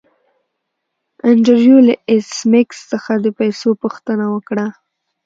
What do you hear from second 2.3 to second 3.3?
میکس څخه د